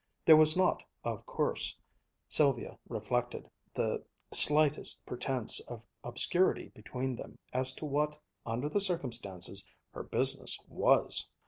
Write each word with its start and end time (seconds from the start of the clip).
There 0.25 0.35
was 0.35 0.57
not, 0.57 0.83
of 1.03 1.23
course, 1.27 1.77
Sylvia 2.27 2.79
reflected, 2.89 3.47
the 3.75 4.03
slightest 4.33 5.05
pretense 5.05 5.59
of 5.69 5.85
obscurity 6.03 6.69
between 6.69 7.15
them 7.15 7.37
as 7.53 7.71
to 7.75 7.85
what, 7.85 8.17
under 8.43 8.67
the 8.67 8.81
circumstances, 8.81 9.67
her 9.91 10.01
business 10.01 10.59
was. 10.67 11.29